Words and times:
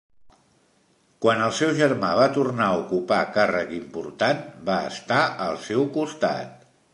Quan 1.25 1.43
el 1.47 1.51
seu 1.57 1.73
germà 1.79 2.09
va 2.19 2.25
tornar 2.37 2.69
a 2.69 2.79
ocupar 2.79 3.19
càrrec 3.37 3.75
important, 3.81 4.41
va 4.71 4.79
estar 4.95 5.21
al 5.51 5.61
seu 5.69 5.87
costat. 6.01 6.67